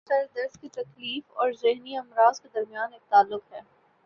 سر 0.07 0.23
درد 0.35 0.55
کی 0.61 0.69
تکلیف 0.69 1.31
اور 1.33 1.51
ذہنی 1.51 1.97
امراض 1.97 2.41
کے 2.41 2.49
درمیان 2.53 2.93
ایک 2.93 3.09
تعلق 3.09 3.51
ہے 3.51 3.61